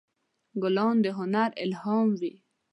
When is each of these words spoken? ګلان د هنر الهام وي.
ګلان 0.61 0.95
د 1.03 1.05
هنر 1.17 1.49
الهام 1.63 2.09
وي. 2.19 2.33